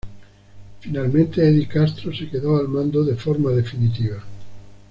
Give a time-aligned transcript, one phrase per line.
[0.79, 4.17] Finalmente Eddie Castro se quedó al mando de forma definitiva.